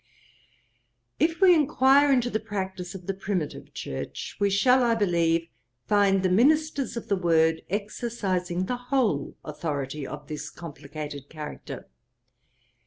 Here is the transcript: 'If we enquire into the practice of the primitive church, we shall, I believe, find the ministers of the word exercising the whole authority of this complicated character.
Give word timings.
'If 1.19 1.39
we 1.41 1.53
enquire 1.53 2.11
into 2.11 2.31
the 2.31 2.39
practice 2.39 2.95
of 2.95 3.05
the 3.05 3.13
primitive 3.13 3.71
church, 3.71 4.35
we 4.39 4.49
shall, 4.49 4.81
I 4.81 4.95
believe, 4.95 5.47
find 5.85 6.23
the 6.23 6.29
ministers 6.29 6.97
of 6.97 7.07
the 7.07 7.15
word 7.15 7.61
exercising 7.69 8.65
the 8.65 8.77
whole 8.89 9.37
authority 9.45 10.07
of 10.07 10.25
this 10.27 10.49
complicated 10.49 11.29
character. 11.29 11.87